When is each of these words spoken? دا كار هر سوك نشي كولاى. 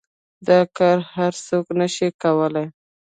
دا 0.47 0.59
كار 0.77 0.97
هر 1.15 1.33
سوك 1.47 1.67
نشي 1.79 2.07
كولاى. 2.21 2.67